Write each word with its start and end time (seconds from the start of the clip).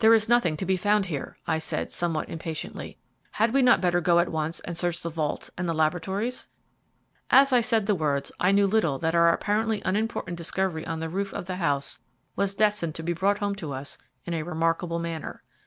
"There 0.00 0.12
is 0.12 0.28
nothing 0.28 0.58
to 0.58 0.66
be 0.66 0.76
found 0.76 1.06
here," 1.06 1.38
I 1.46 1.58
said, 1.58 1.92
somewhat 1.92 2.28
impatiently. 2.28 2.98
"Had 3.30 3.54
we 3.54 3.62
not 3.62 3.80
better 3.80 4.02
go 4.02 4.18
at 4.18 4.28
once 4.28 4.60
and 4.60 4.76
search 4.76 5.00
the 5.00 5.08
vaults 5.08 5.50
and 5.56 5.66
the 5.66 5.72
laboratories?" 5.72 6.46
As 7.30 7.54
I 7.54 7.62
said 7.62 7.86
the 7.86 7.94
words 7.94 8.30
I 8.38 8.52
little 8.52 8.92
knew 8.92 8.98
that 9.00 9.14
our 9.14 9.32
apparently 9.32 9.80
unimportant 9.82 10.36
discovery 10.36 10.86
on 10.86 11.00
the 11.00 11.08
roof 11.08 11.32
of 11.32 11.46
the 11.46 11.56
house 11.56 11.98
was 12.36 12.54
destined 12.54 12.94
to 12.96 13.02
be 13.02 13.14
brought 13.14 13.38
home 13.38 13.54
to 13.54 13.72
us 13.72 13.96
in 14.26 14.34
a 14.34 14.42
remarkable 14.42 14.98
manner. 14.98 15.42